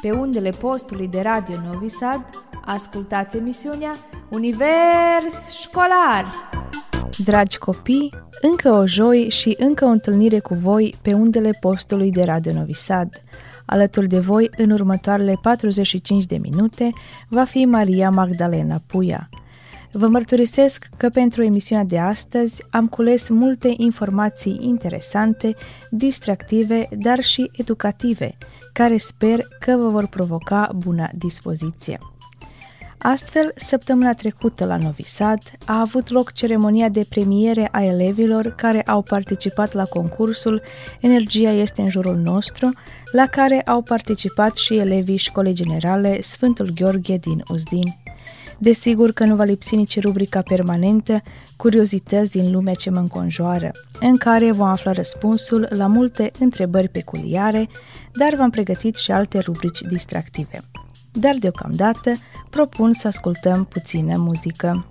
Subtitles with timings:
[0.00, 2.24] Pe undele postului de radio Novi Sad,
[2.64, 3.94] ascultați emisiunea
[4.28, 6.24] Univers Școlar!
[7.24, 12.22] Dragi copii, încă o joi și încă o întâlnire cu voi pe undele postului de
[12.22, 13.22] radio Novi Sad.
[13.66, 16.90] Alături de voi, în următoarele 45 de minute,
[17.28, 19.28] va fi Maria Magdalena Puia.
[19.92, 25.54] Vă mărturisesc că pentru emisiunea de astăzi am cules multe informații interesante,
[25.90, 28.36] distractive, dar și educative,
[28.78, 31.98] care sper că vă vor provoca bună dispoziție.
[32.98, 38.82] Astfel, săptămâna trecută la Novi Sad a avut loc ceremonia de premiere a elevilor care
[38.82, 40.62] au participat la concursul
[41.00, 42.72] Energia este în jurul nostru,
[43.12, 48.07] la care au participat și elevii Școlii Generale Sfântul Gheorghe din Uzdin.
[48.58, 51.22] Desigur că nu va lipsi nici rubrica permanentă
[51.56, 57.68] Curiozități din lumea ce mă înconjoară, în care vom afla răspunsul la multe întrebări peculiare,
[58.14, 60.60] dar v-am pregătit și alte rubrici distractive.
[61.12, 62.12] Dar deocamdată
[62.50, 64.86] propun să ascultăm puțină muzică.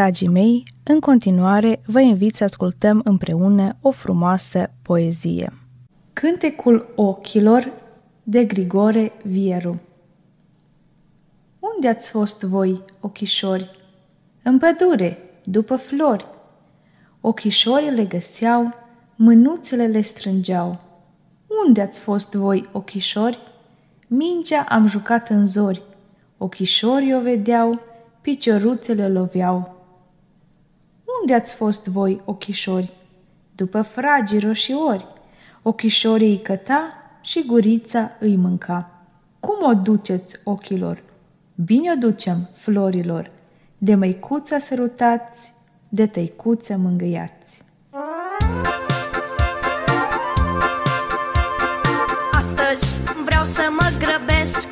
[0.00, 5.52] Dragii mei, în continuare vă invit să ascultăm împreună o frumoasă poezie.
[6.12, 7.72] Cântecul ochilor
[8.22, 9.80] de Grigore Vieru
[11.58, 13.70] Unde ați fost voi, ochișori?
[14.42, 16.26] În pădure, după flori.
[17.20, 18.74] Ochișorii le găseau,
[19.16, 20.80] mânuțele le strângeau.
[21.66, 23.38] Unde ați fost voi, ochișori?
[24.06, 25.82] Mingea am jucat în zori.
[26.38, 27.80] Ochișorii o vedeau,
[28.20, 29.78] picioruțele loveau.
[31.20, 32.92] Unde ați fost voi, ochișori?
[33.54, 35.06] După fragii roșiori,
[35.62, 38.90] ochișorii îi căta și gurița îi mânca.
[39.40, 41.02] Cum o duceți ochilor?
[41.54, 43.30] Bine o ducem, florilor,
[43.78, 45.52] de măicuța sărutați,
[45.88, 47.62] de tăicuță mângâiați.
[52.32, 52.94] Astăzi
[53.24, 54.68] vreau să mă grăbesc,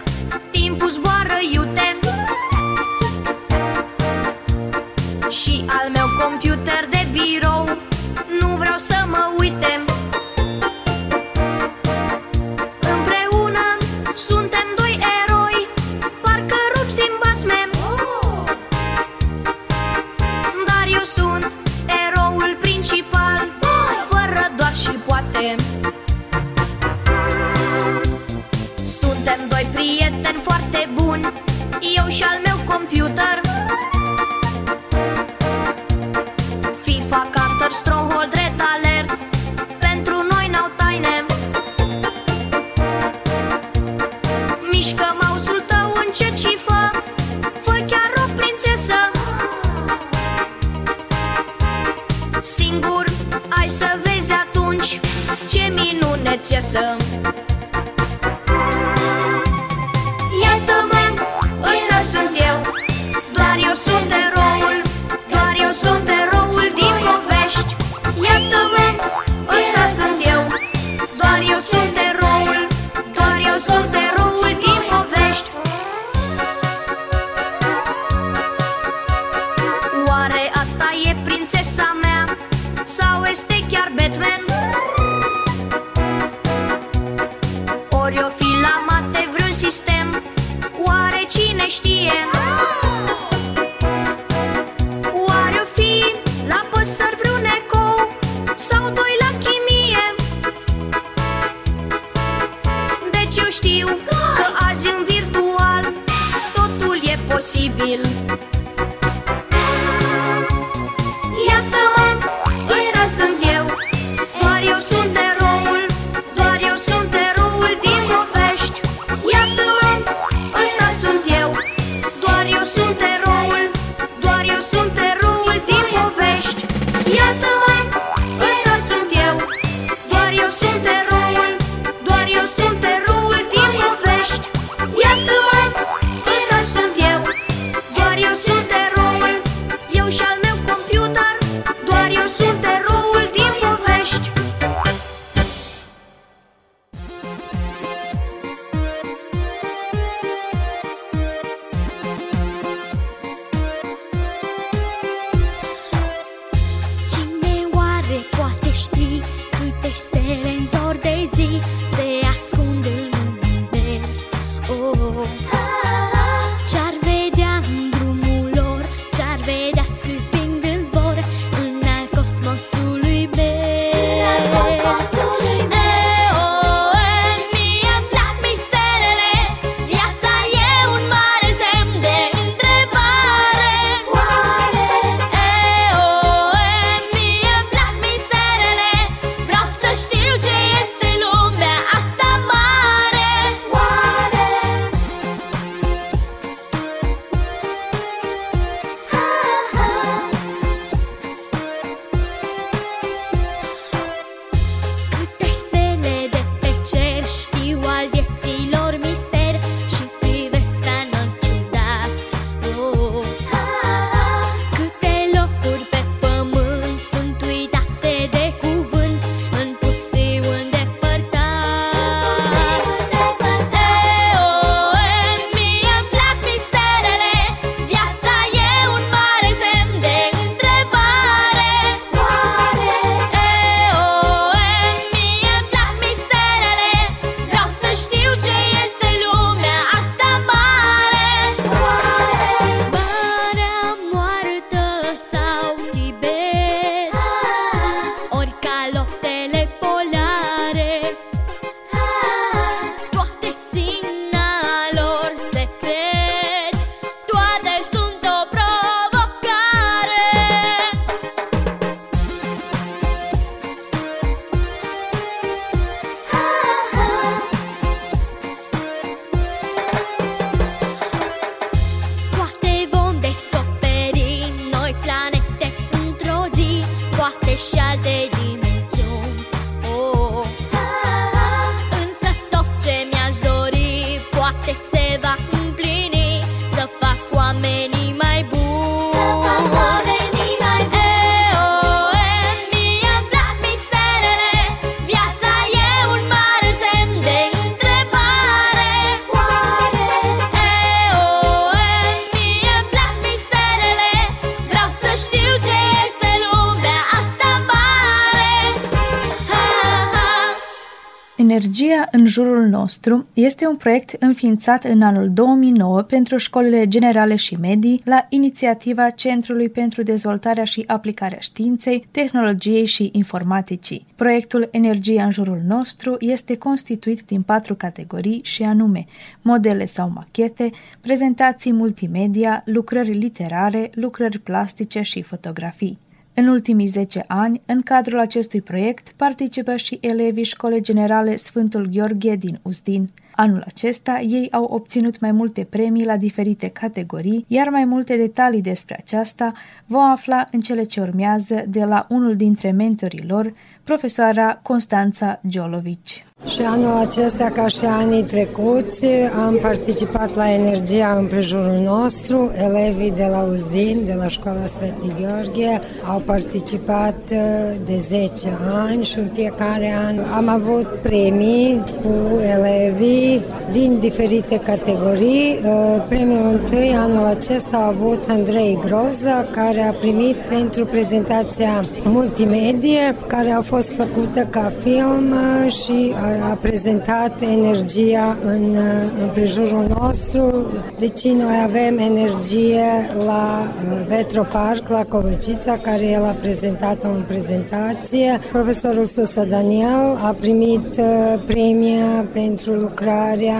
[312.88, 319.10] nostru este un proiect înființat în anul 2009 pentru școlile generale și medii la inițiativa
[319.10, 324.06] Centrului pentru Dezvoltarea și Aplicarea Științei, Tehnologiei și Informaticii.
[324.16, 329.04] Proiectul Energia în jurul nostru este constituit din patru categorii și anume
[329.42, 335.98] modele sau machete, prezentații multimedia, lucrări literare, lucrări plastice și fotografii.
[336.38, 342.36] În ultimii 10 ani, în cadrul acestui proiect, participă și elevii Școlii Generale Sfântul Gheorghe
[342.36, 343.10] din Uzdin.
[343.34, 348.60] Anul acesta, ei au obținut mai multe premii la diferite categorii, iar mai multe detalii
[348.60, 349.52] despre aceasta
[349.86, 353.52] vom afla în cele ce urmează de la unul dintre mentorii lor,
[353.84, 356.27] profesoara Constanța Giolovici.
[356.46, 359.06] Și anul acesta, ca și anii trecuți,
[359.46, 362.52] am participat la Energia în prejurul nostru.
[362.64, 367.38] Elevii de la Uzin, de la Școala Sveti Gheorghe, au participat uh,
[367.86, 373.42] de 10 ani și în fiecare an am avut premii cu elevii
[373.72, 375.58] din diferite categorii.
[375.64, 383.16] Uh, premiul întâi anul acesta a avut Andrei Groza, care a primit pentru prezentația multimedie,
[383.26, 385.34] care a fost făcută ca film
[385.68, 388.76] și a a prezentat energia în
[389.22, 390.66] împrejurul nostru.
[390.98, 392.84] Deci noi avem energie
[393.26, 398.40] la uh, Vetro Park, la Covăcița, care el a prezentat-o în prezentație.
[398.52, 403.58] Profesorul Susa Daniel a primit uh, premia pentru lucrarea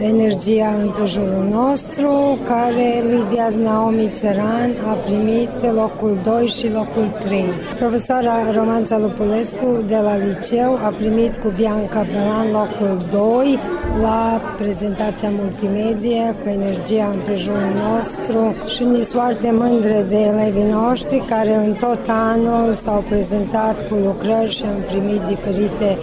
[0.00, 7.44] Energia în împrejurul nostru, care Lidia Naomi Țăran a primit locul 2 și locul 3.
[7.78, 13.58] Profesoara Romanța Lupulescu de la liceu a primit cu Bianca Belan locul 2
[14.00, 21.22] la prezentația multimedia cu energia în prejurul nostru și ni foarte mândre de elevii noștri
[21.28, 25.98] care în tot anul s-au prezentat cu lucrări și am primit diferite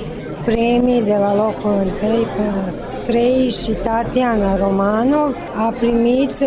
[0.46, 1.88] premii de la locul 1
[2.36, 2.74] până
[3.06, 6.38] 3 și Tatiana Romanov a primit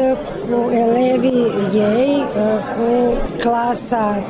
[0.49, 2.25] cu elevii ei
[2.75, 4.25] cu clasa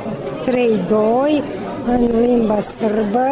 [0.47, 3.27] 3-2 în limba sârbă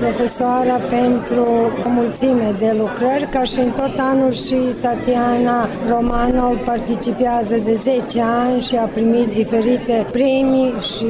[0.00, 1.46] profesoara pentru
[1.86, 8.20] o mulțime de lucrări, ca și în tot anul și Tatiana Romano participează de 10
[8.20, 11.06] ani și a primit diferite premii și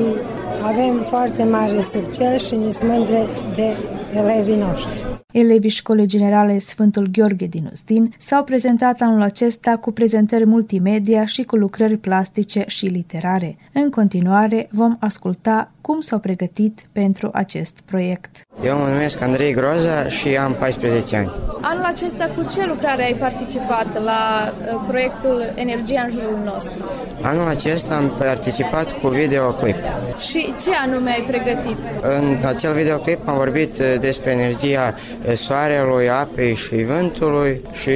[0.63, 3.77] avem foarte mare succes și ne mândre de
[4.17, 5.26] elevii noștri.
[5.39, 11.43] Elevii Școlii Generale Sfântul Gheorghe din Ustin s-au prezentat anul acesta cu prezentări multimedia și
[11.43, 13.57] cu lucrări plastice și literare.
[13.73, 18.41] În continuare vom asculta cum s-au pregătit pentru acest proiect.
[18.65, 21.31] Eu mă numesc Andrei Groza și am 14 ani.
[21.61, 26.85] Anul acesta cu ce lucrare ai participat la uh, proiectul Energia în jurul nostru?
[27.21, 29.77] Anul acesta am participat cu videoclip.
[30.19, 31.79] Și ce anume ai pregătit?
[32.01, 34.95] În acel videoclip am vorbit uh, despre energia
[35.26, 37.91] uh, soarelui, apei și vântului și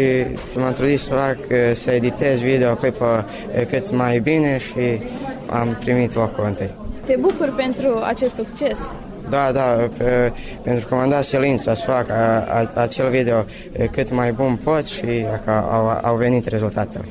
[0.57, 1.37] m-am trudit să fac,
[1.73, 3.25] să editez videoclipul
[3.71, 5.01] cât mai bine și
[5.47, 6.71] am primit locul întâi.
[7.05, 8.95] Te bucur pentru acest succes?
[9.29, 10.33] Da, da, pe,
[10.63, 13.45] pentru că m-am dat silința să fac a, a, acel video
[13.91, 17.05] cât mai bun pot și că au, au venit rezultatele.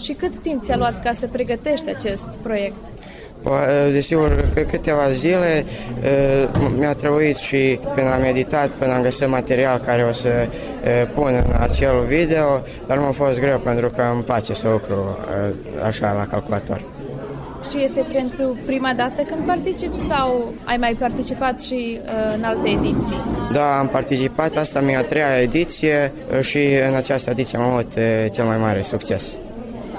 [0.00, 2.74] Și cât timp ți-a luat ca să pregătești acest proiect?
[3.92, 5.64] Desigur, că câteva zile
[6.78, 10.28] mi-a trebuit și până am meditat, până am găsit material care o să
[11.14, 15.18] pun în acel video, dar nu a fost greu pentru că îmi place să lucru
[15.82, 16.82] așa la calculator.
[17.70, 22.68] Și este pentru prima dată când participi sau ai mai participat și uh, în alte
[22.68, 23.16] ediții?
[23.52, 27.92] Da, am participat, asta mi-a treia ediție și în această ediție am avut
[28.32, 29.36] cel mai mare succes.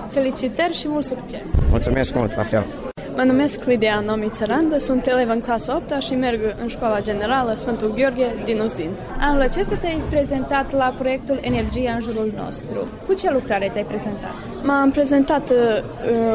[0.09, 1.41] Felicitări și mult succes!
[1.69, 2.63] Mulțumesc mult, la fel!
[3.15, 7.53] Mă numesc Lidia Nomi Țărandă, sunt elev în clasa 8 și merg în școala generală
[7.55, 8.89] Sfântul Gheorghe din Uzdin.
[9.19, 12.87] Anul acesta te-ai prezentat la proiectul Energia în jurul nostru.
[13.07, 14.33] Cu ce lucrare te-ai prezentat?
[14.63, 15.57] M-am prezentat uh,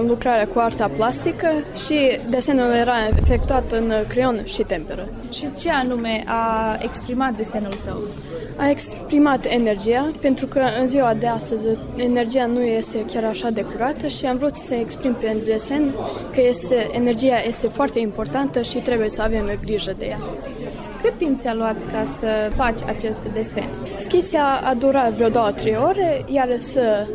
[0.07, 1.49] lucrarea cu arta plastică
[1.87, 5.09] și desenul era efectuat în creion și temperă.
[5.33, 7.99] Și ce anume a exprimat desenul tău?
[8.57, 13.65] A exprimat energia, pentru că în ziua de astăzi energia nu este chiar așa de
[13.65, 15.95] curată și am vrut să exprim pe desen
[16.35, 20.19] că este, energia este foarte importantă și trebuie să avem grijă de ea.
[21.03, 23.69] Cât timp ți-a luat ca să faci acest desen?
[23.97, 27.07] Schiția a durat vreo două, trei ore, iar să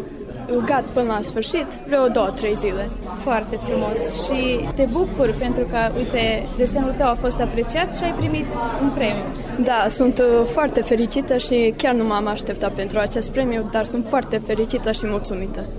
[0.53, 2.89] rugat până la sfârșit vreo două, trei zile.
[3.19, 8.13] Foarte frumos și te bucur pentru că, uite, desenul tău a fost apreciat și ai
[8.13, 8.45] primit
[8.81, 9.24] un premiu.
[9.63, 14.05] Da, sunt uh, foarte fericită și chiar nu m-am așteptat pentru acest premiu, dar sunt
[14.09, 15.69] foarte fericită și mulțumită.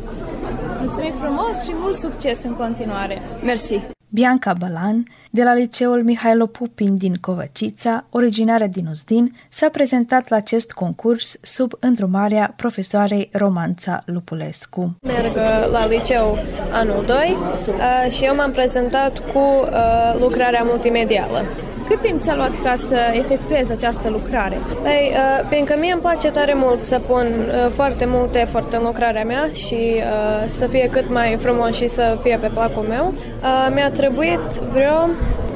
[0.86, 3.20] Mulțumim frumos și mult succes în continuare!
[3.44, 3.80] Mersi!
[4.08, 10.36] Bianca Balan, de la liceul Mihailo Pupin din Covăcița, originară din Uzdin, s-a prezentat la
[10.36, 14.96] acest concurs sub îndrumarea profesoarei Romanța Lupulescu.
[15.02, 16.38] Merg uh, la liceu
[16.72, 21.44] anul 2 uh, și eu m-am prezentat cu uh, lucrarea multimedială.
[21.88, 24.58] Cât timp ți-a luat ca să efectuezi această lucrare?
[24.82, 28.82] Păi, uh, fiindcă mie îmi place tare mult să pun uh, foarte mult efort în
[28.84, 33.14] lucrarea mea și uh, să fie cât mai frumos și să fie pe placul meu,
[33.16, 34.40] uh, mi-a trebuit
[34.72, 35.08] vreo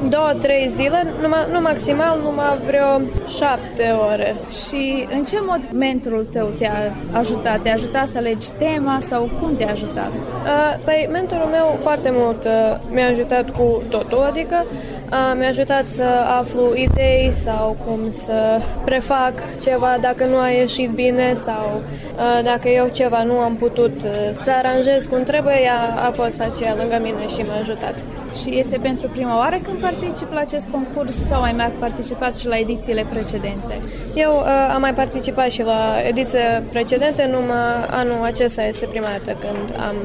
[0.09, 3.01] două, trei zile, numai, nu maximal, numai vreo
[3.37, 4.35] șapte ore.
[4.65, 6.73] Și în ce mod mentorul tău te-a
[7.11, 7.61] ajutat?
[7.61, 10.11] Te-a ajutat să alegi tema sau cum te-a ajutat?
[10.13, 15.00] Uh, păi, mentorul meu foarte mult uh, mi-a ajutat cu totul, adică Uh,
[15.37, 16.03] Mi-a ajutat să
[16.39, 21.81] aflu idei sau cum să prefac ceva dacă nu a ieșit bine sau
[22.15, 24.11] uh, dacă eu ceva nu am putut uh,
[24.43, 27.95] să aranjez cum trebuie, ea a fost aceea lângă mine și m-a ajutat.
[28.41, 32.47] Și este pentru prima oară când particip la acest concurs sau mai mai participat și
[32.47, 33.81] la edițiile precedente?
[34.13, 39.37] Eu uh, am mai participat și la ediție precedente, numai anul acesta este prima dată
[39.39, 39.95] când am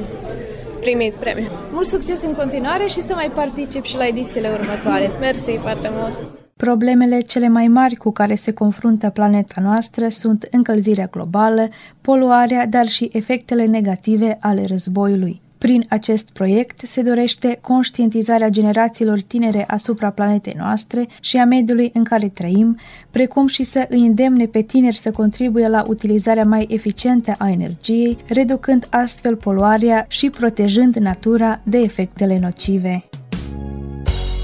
[0.87, 1.51] primit premiu.
[1.73, 5.11] Mult succes în continuare și să mai particip și la edițiile următoare.
[5.21, 6.15] Mersi foarte mult!
[6.57, 11.69] Problemele cele mai mari cu care se confruntă planeta noastră sunt încălzirea globală,
[12.01, 15.41] poluarea, dar și efectele negative ale războiului.
[15.59, 22.05] Prin acest proiect se dorește conștientizarea generațiilor tinere asupra planetei noastre și a mediului în
[22.05, 22.79] care trăim,
[23.11, 28.17] precum și să îi îndemne pe tineri să contribuie la utilizarea mai eficientă a energiei,
[28.29, 33.05] reducând astfel poluarea și protejând natura de efectele nocive.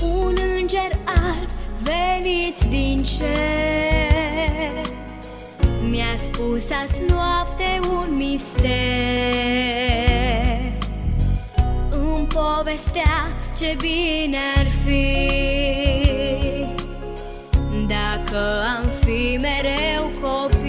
[0.03, 1.49] Un înger alb
[1.85, 3.27] venit din cer
[5.91, 9.33] Mi-a spus azi noapte un mister
[10.05, 10.12] Îmi
[12.33, 15.17] povestea ce bine ar fi.
[17.87, 20.62] Dacă am fi mereu copii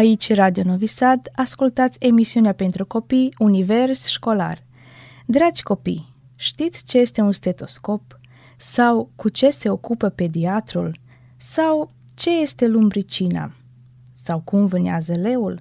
[0.00, 4.62] Aici Radio Novi Sad, ascultați emisiunea pentru copii Univers Școlar.
[5.26, 8.18] Dragi copii, știți ce este un stetoscop?
[8.56, 10.96] Sau cu ce se ocupă pediatrul?
[11.36, 13.52] Sau ce este lumbricina?
[14.12, 15.60] Sau cum vânează leul?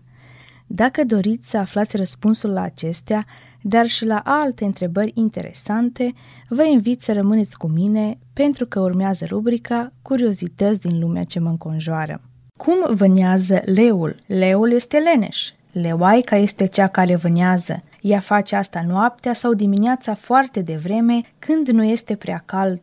[0.68, 3.26] Dacă doriți să aflați răspunsul la acestea,
[3.62, 6.14] dar și la alte întrebări interesante,
[6.48, 11.50] vă invit să rămâneți cu mine pentru că urmează rubrica Curiozități din lumea ce mă
[11.50, 12.22] înconjoară.
[12.66, 14.16] Cum vânează leul?
[14.26, 15.52] Leul este leneș.
[15.72, 17.84] Leoaica este cea care vânează.
[18.02, 22.82] Ea face asta noaptea sau dimineața foarte devreme, când nu este prea cald.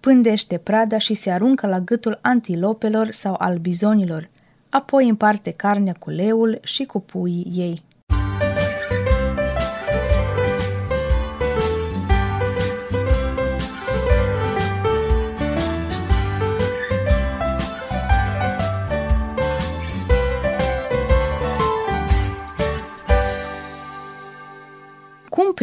[0.00, 4.28] Pândește prada și se aruncă la gâtul antilopelor sau al bizonilor.
[4.70, 7.82] Apoi împarte carnea cu leul și cu puii ei.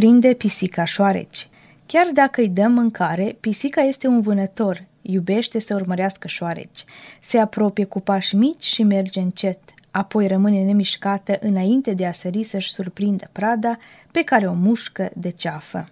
[0.05, 1.49] Prinde pisica șoareci?
[1.85, 6.85] Chiar dacă îi dăm mâncare, pisica este un vânător, iubește să urmărească șoareci.
[7.21, 9.59] Se apropie cu pași mici și merge încet,
[9.91, 13.77] apoi rămâne nemișcată înainte de a sări să-și surprindă prada
[14.11, 15.85] pe care o mușcă de ceafă.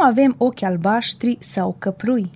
[0.00, 2.30] Cum avem ochi albaștri sau căprui?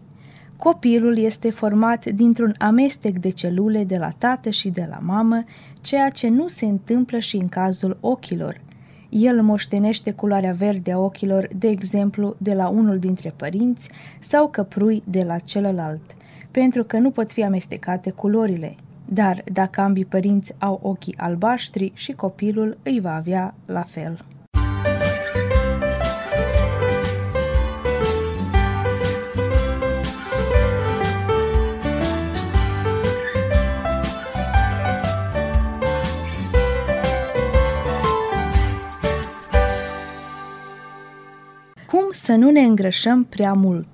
[0.57, 5.45] Copilul este format dintr-un amestec de celule de la tată și de la mamă,
[5.81, 8.61] ceea ce nu se întâmplă și în cazul ochilor.
[9.09, 15.03] El moștenește culoarea verde a ochilor, de exemplu, de la unul dintre părinți sau căprui
[15.07, 16.15] de la celălalt,
[16.51, 18.75] pentru că nu pot fi amestecate culorile.
[19.05, 24.25] Dar dacă ambii părinți au ochii albaștri și copilul îi va avea la fel.
[42.25, 43.89] Să nu ne îngrășăm prea mult?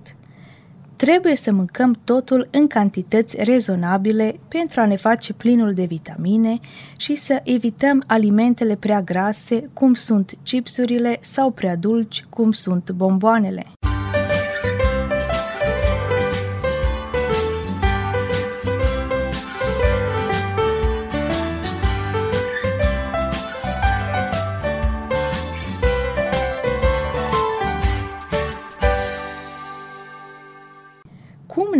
[0.96, 6.58] Trebuie să mâncăm totul în cantități rezonabile pentru a ne face plinul de vitamine
[6.96, 13.62] și să evităm alimentele prea grase, cum sunt chipsurile, sau prea dulci, cum sunt bomboanele.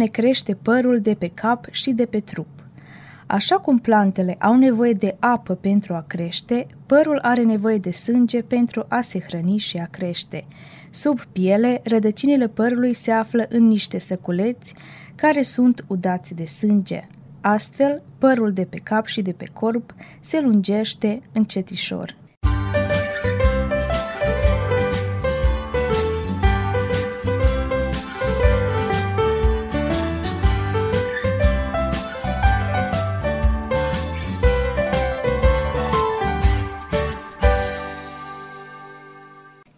[0.00, 2.48] Ne crește părul de pe cap și de pe trup?
[3.26, 8.42] Așa cum plantele au nevoie de apă pentru a crește, părul are nevoie de sânge
[8.42, 10.44] pentru a se hrăni și a crește.
[10.90, 14.74] Sub piele, rădăcinile părului se află în niște săculeți
[15.14, 17.06] care sunt udați de sânge.
[17.40, 22.19] Astfel, părul de pe cap și de pe corp se lungește încetișor.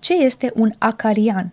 [0.02, 1.52] Ce este un acarian?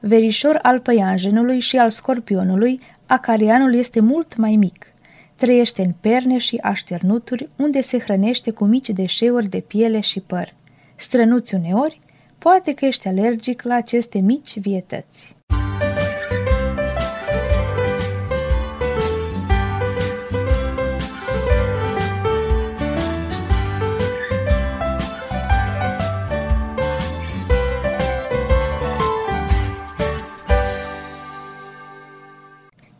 [0.00, 4.92] Verișor al păianjenului și al scorpionului, acarianul este mult mai mic.
[5.34, 10.52] Trăiește în perne și așternuturi, unde se hrănește cu mici deșeuri de piele și păr.
[10.96, 12.00] Strănuți uneori,
[12.38, 15.36] poate că ești alergic la aceste mici vietăți.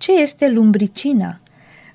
[0.00, 1.40] Ce este lumbricina?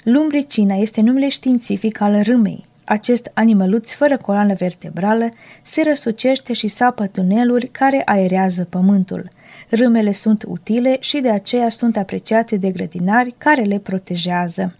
[0.03, 2.65] Lumbricina este numele științific al râmei.
[2.83, 5.29] Acest animăluț fără coloană vertebrală
[5.63, 9.29] se răsucește și sapă tuneluri care aerează pământul.
[9.69, 14.75] Râmele sunt utile și de aceea sunt apreciate de grădinari care le protejează.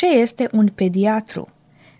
[0.00, 1.48] Ce este un pediatru?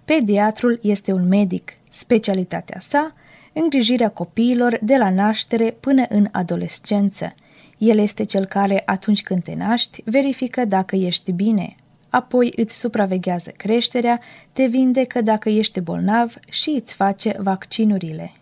[0.05, 3.15] Pediatrul este un medic, specialitatea sa,
[3.53, 7.35] îngrijirea copiilor de la naștere până în adolescență.
[7.79, 11.77] El este cel care, atunci când te naști, verifică dacă ești bine,
[12.09, 14.21] apoi îți supraveghează creșterea,
[14.53, 18.33] te vindecă dacă ești bolnav și îți face vaccinurile.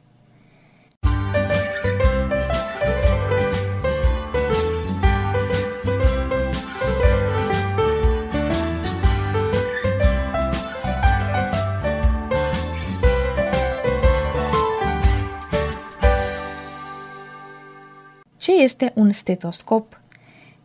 [18.62, 20.00] este un stetoscop?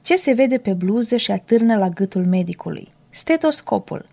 [0.02, 2.88] Ce se vede pe bluză și atârnă la gâtul medicului?
[3.10, 4.06] Stetoscopul.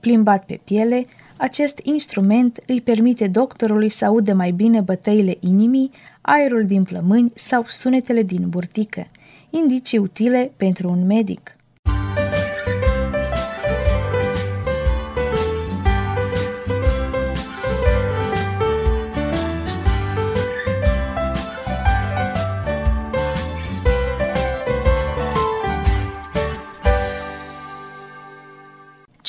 [0.00, 1.04] Plimbat pe piele,
[1.36, 5.90] acest instrument îi permite doctorului să audă mai bine bătăile inimii,
[6.20, 9.06] aerul din plămâni sau sunetele din burtică,
[9.50, 11.56] indicii utile pentru un medic.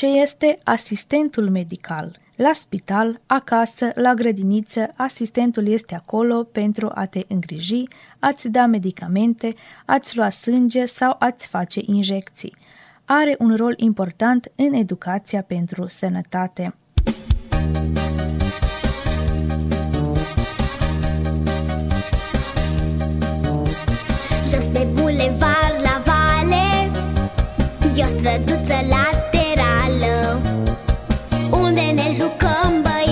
[0.04, 2.20] ce este asistentul medical.
[2.36, 7.84] La spital, acasă, la grădiniță, asistentul este acolo pentru a te îngriji,
[8.20, 9.54] a-ți da medicamente,
[9.86, 12.56] a-ți lua sânge sau a-ți face injecții.
[13.06, 16.76] Are un rol important în educația pentru sănătate.
[24.50, 26.92] Jos pe bulevard la vale,
[27.96, 30.42] eu străduță la te generală
[31.50, 33.03] Unde ne jucăm băieți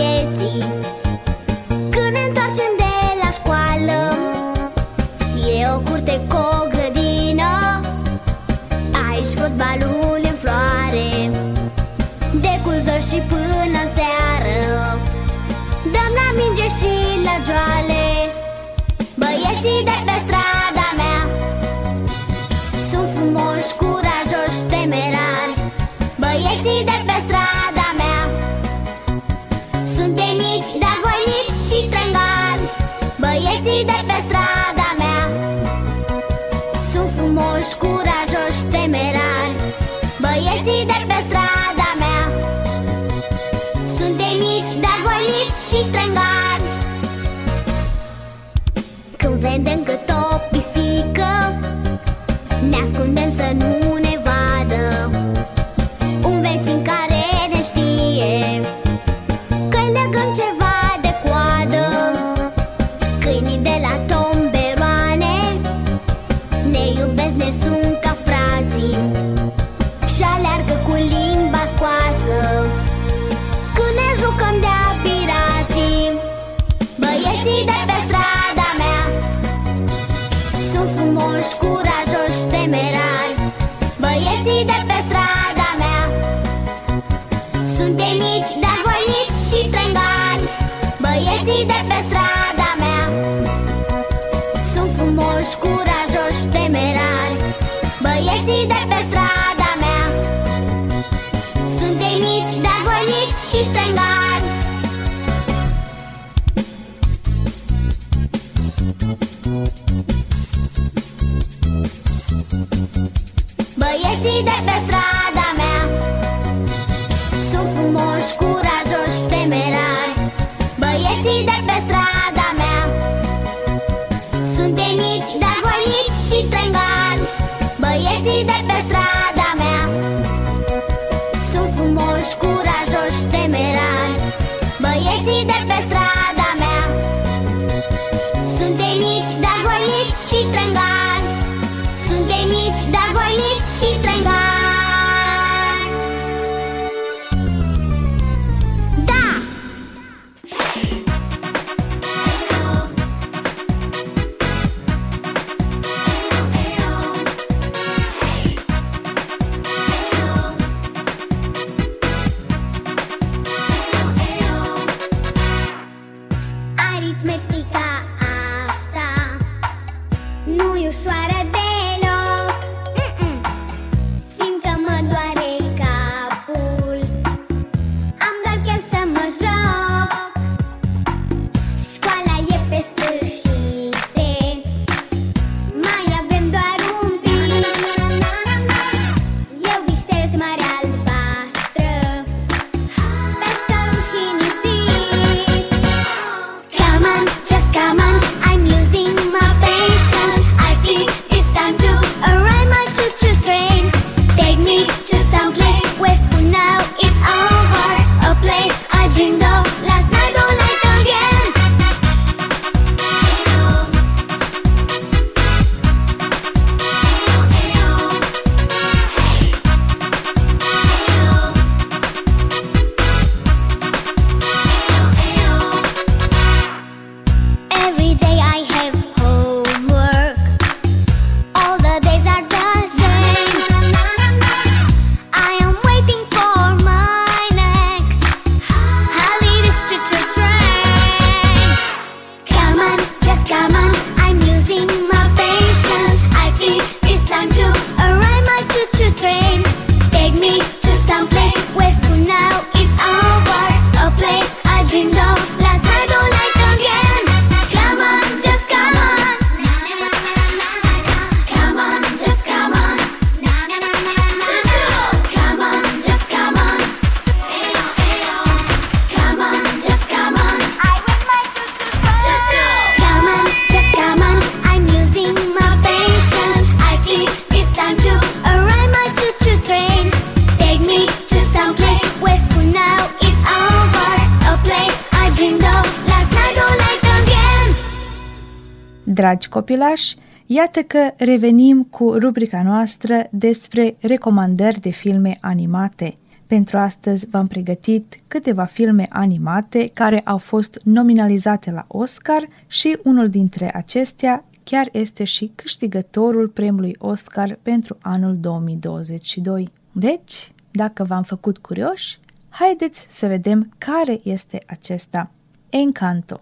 [289.32, 290.16] Dragi copilași,
[290.46, 296.18] iată că revenim cu rubrica noastră despre recomandări de filme animate.
[296.48, 303.30] Pentru astăzi v-am pregătit câteva filme animate care au fost nominalizate la Oscar și unul
[303.30, 309.68] dintre acestea chiar este și câștigătorul premiului Oscar pentru anul 2022.
[309.92, 315.32] Deci, dacă v-am făcut curioși, haideți să vedem care este acesta.
[315.70, 316.42] Encanto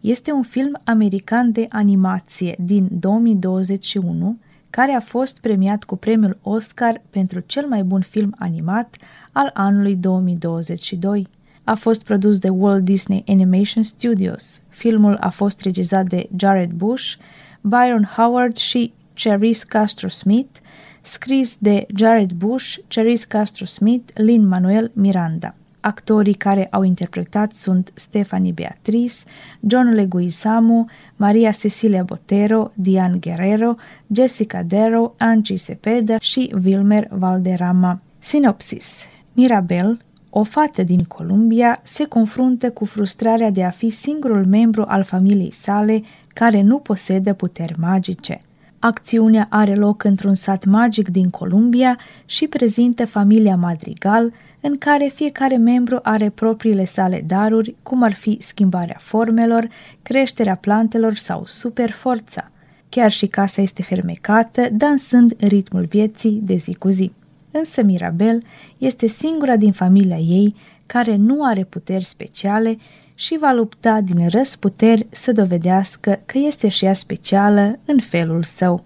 [0.00, 4.38] este un film american de animație din 2021
[4.70, 8.96] care a fost premiat cu premiul Oscar pentru cel mai bun film animat
[9.32, 11.26] al anului 2022.
[11.64, 14.62] A fost produs de Walt Disney Animation Studios.
[14.68, 17.14] Filmul a fost regizat de Jared Bush,
[17.60, 20.60] Byron Howard și Cherise Castro-Smith,
[21.02, 25.54] scris de Jared Bush, Cherise Castro-Smith, Lin-Manuel Miranda.
[25.86, 29.14] Actorii care au interpretat sunt Stephanie Beatrice,
[29.60, 30.84] John Leguizamo,
[31.16, 33.74] Maria Cecilia Botero, Diane Guerrero,
[34.12, 38.00] Jessica Darrow, Angie Sepeda și Wilmer Valderrama.
[38.18, 39.98] Sinopsis Mirabel,
[40.30, 45.52] o fată din Columbia, se confruntă cu frustrarea de a fi singurul membru al familiei
[45.52, 48.40] sale care nu posedă puteri magice.
[48.78, 54.32] Acțiunea are loc într-un sat magic din Columbia și prezintă familia Madrigal,
[54.66, 59.68] în care fiecare membru are propriile sale daruri, cum ar fi schimbarea formelor,
[60.02, 62.50] creșterea plantelor sau superforța.
[62.88, 67.12] Chiar și casa este fermecată, dansând ritmul vieții de zi cu zi.
[67.50, 68.42] Însă Mirabel
[68.78, 70.54] este singura din familia ei
[70.86, 72.76] care nu are puteri speciale
[73.14, 78.84] și va lupta din răsputeri să dovedească că este și ea specială în felul său.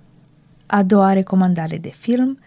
[0.67, 2.39] A doua recomandare de film,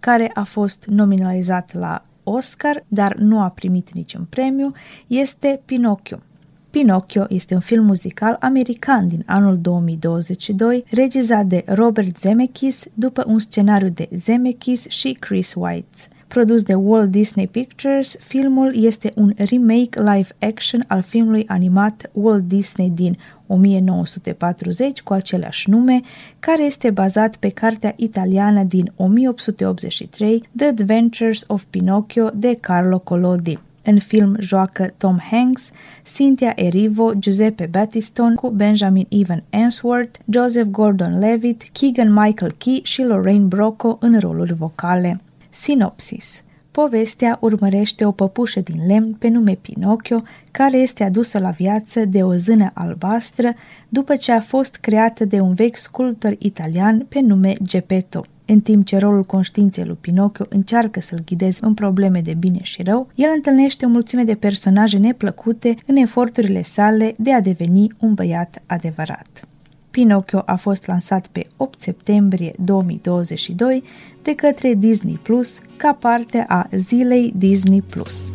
[0.00, 4.72] care a fost nominalizat la Oscar, dar nu a primit niciun premiu,
[5.06, 6.22] este Pinocchio.
[6.70, 13.38] Pinocchio este un film muzical american din anul 2022, regizat de Robert Zemeckis după un
[13.38, 15.98] scenariu de Zemeckis și Chris White.
[16.32, 22.90] Produs de Walt Disney Pictures, filmul este un remake live-action al filmului animat Walt Disney
[22.90, 23.16] din
[23.46, 26.00] 1940 cu același nume,
[26.38, 33.58] care este bazat pe cartea italiană din 1883 The Adventures of Pinocchio de Carlo Collodi.
[33.84, 35.70] În film joacă Tom Hanks,
[36.14, 43.96] Cynthia Erivo, Giuseppe Battiston cu Benjamin Evan Answorth, Joseph Gordon-Levitt, Keegan-Michael Key și Lorraine Brocco
[44.00, 45.20] în roluri vocale.
[45.54, 52.04] Sinopsis Povestea urmărește o păpușă din lemn pe nume Pinocchio, care este adusă la viață
[52.04, 53.54] de o zână albastră
[53.88, 58.24] după ce a fost creată de un vechi sculptor italian pe nume Geppetto.
[58.46, 62.82] În timp ce rolul conștiinței lui Pinocchio încearcă să-l ghideze în probleme de bine și
[62.82, 68.14] rău, el întâlnește o mulțime de personaje neplăcute în eforturile sale de a deveni un
[68.14, 69.46] băiat adevărat.
[69.92, 73.82] Pinocchio a fost lansat pe 8 septembrie 2022
[74.22, 78.30] de către Disney Plus ca parte a zilei Disney Plus.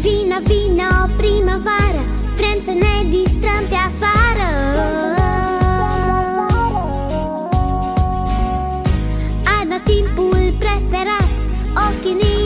[0.00, 2.02] Vino, vino, primăvară
[2.36, 4.50] Vrem să ne distrăm pe afară
[9.60, 11.30] Adă timpul preferat
[11.86, 12.43] Ochii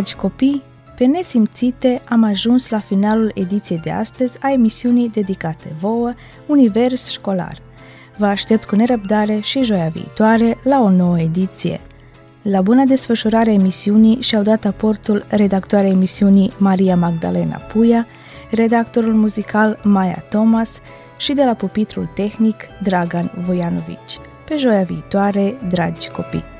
[0.00, 0.62] Dragi copii,
[0.96, 6.12] pe nesimțite am ajuns la finalul ediției de astăzi a emisiunii dedicate vouă
[6.46, 7.58] Univers Școlar.
[8.16, 11.80] Vă aștept cu nerăbdare și joia viitoare la o nouă ediție.
[12.42, 18.06] La bună desfășurare a emisiunii și-au dat aportul redactoarea emisiunii Maria Magdalena Puia,
[18.50, 20.80] redactorul muzical Maia Thomas
[21.16, 24.18] și de la pupitrul tehnic Dragan Voianovici.
[24.48, 26.58] Pe joia viitoare, dragi copii!